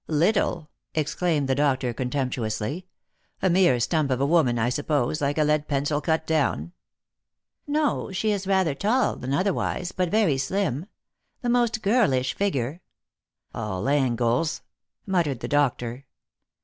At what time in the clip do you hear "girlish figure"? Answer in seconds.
11.83-12.81